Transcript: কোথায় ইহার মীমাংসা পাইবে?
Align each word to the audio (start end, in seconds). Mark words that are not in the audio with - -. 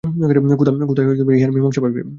কোথায় 0.89 1.07
ইহার 1.37 1.51
মীমাংসা 1.55 1.81
পাইবে? 1.83 2.01